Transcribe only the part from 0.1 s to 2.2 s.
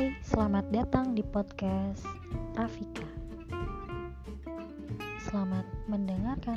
selamat datang di podcast